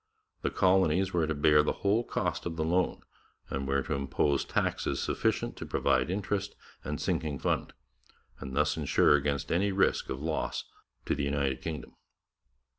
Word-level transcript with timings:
The 0.41 0.49
colonies 0.49 1.13
were 1.13 1.27
to 1.27 1.35
bear 1.35 1.61
the 1.61 1.73
whole 1.85 2.03
cost 2.03 2.47
of 2.47 2.55
the 2.55 2.63
loan, 2.63 3.03
and 3.51 3.67
were 3.67 3.83
to 3.83 3.93
impose 3.93 4.43
taxes 4.43 4.99
sufficient 4.99 5.55
to 5.57 5.65
provide 5.67 6.09
interest 6.09 6.55
and 6.83 6.99
sinking 6.99 7.37
fund, 7.37 7.71
and 8.39 8.55
thus 8.55 8.75
ensure 8.77 9.15
against 9.15 9.51
any 9.51 9.71
risk 9.71 10.09
of 10.09 10.19
loss 10.19 10.65
to 11.05 11.13
the 11.13 11.21
United 11.23 11.61
Kingdom. 11.61 11.93